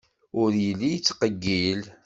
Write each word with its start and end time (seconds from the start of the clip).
Ur 0.41 0.49
yelli 0.63 0.89
yettqeyyil. 0.93 1.81